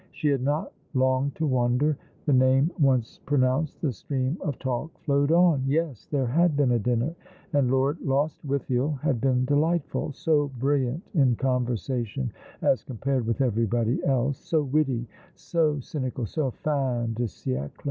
[0.11, 1.95] She had not long to wonder.
[2.25, 5.63] The name once pronounced, the stream of talk flowed on.
[5.67, 7.13] Yes, there had been a dinner,
[7.53, 12.33] and Lord Lostwithiel had been delightful; so brilliant in conversation
[12.63, 17.69] as compared with everybody else; so witty, so cynical, so^/i de siede.